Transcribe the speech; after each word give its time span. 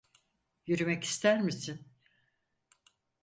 Yürümek 0.67 1.03
ister 1.03 1.39
misin? 1.41 1.87